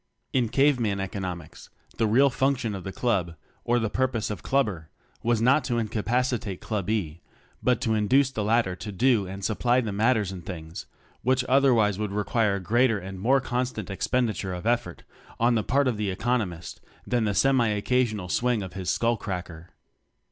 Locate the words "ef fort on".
14.65-15.53